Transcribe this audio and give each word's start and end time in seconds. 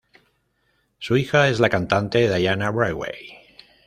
Su 0.97 1.15
hija 1.15 1.47
es 1.49 1.59
la 1.59 1.69
cantante 1.69 2.27
Diana 2.35 2.71
Braithwaite. 2.71 3.37